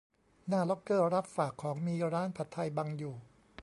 [0.47, 3.15] หน้าล็อกเกอร์รับฝากของ มีร้านผัดไทยบังอยู่